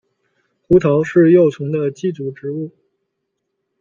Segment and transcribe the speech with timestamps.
[0.63, 2.71] 胡桃是幼虫的寄主植物。